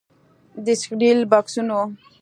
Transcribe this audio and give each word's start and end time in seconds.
د 0.63 0.67
سیریل 0.81 1.19
بکسونو 1.31 1.79